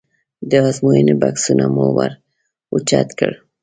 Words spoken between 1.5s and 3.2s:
مو ور اوچت